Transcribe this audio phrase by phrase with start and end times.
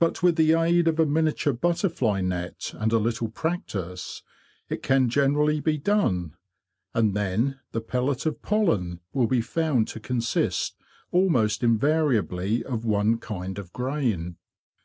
[0.00, 4.24] But with the aid of a miniature butterfly net and a little practice
[4.68, 6.34] it can generally be done;
[6.92, 10.74] and then the pellet of pollen will be found to consist
[11.12, 14.38] almost invariably of one kind of grain.